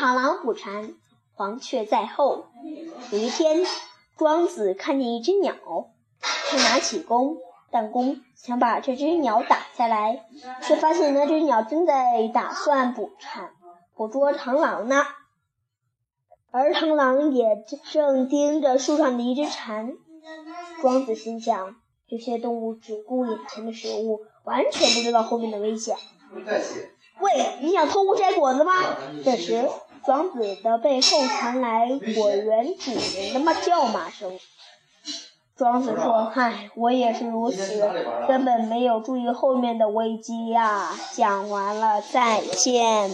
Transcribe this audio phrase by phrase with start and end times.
[0.00, 0.94] 螳螂捕蝉，
[1.34, 2.46] 黄雀在后。
[3.12, 3.66] 有一天，
[4.16, 5.54] 庄子看见一只鸟，
[6.48, 7.36] 他拿起弓，
[7.70, 10.24] 弹弓想把这只鸟打下来，
[10.62, 13.50] 却发现那只鸟正在打算捕蝉、
[13.94, 15.04] 捕捉螳螂呢。
[16.50, 17.62] 而螳螂也
[17.92, 19.92] 正盯着树上的一只蝉。
[20.80, 21.76] 庄子心想：
[22.08, 25.94] 这些动物只顾眼前的食物，完全不知道后面的危险。
[27.20, 28.72] 喂，你想偷我摘果子吗？
[29.22, 29.68] 这时，
[30.04, 34.38] 庄子的背后传来果园主人的骂叫骂声。
[35.56, 37.86] 庄子说：“唉，我也是如此，
[38.26, 43.08] 根本没有注意后面的危机呀。”讲完了，再见。